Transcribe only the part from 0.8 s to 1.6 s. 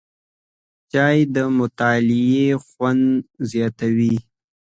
چای د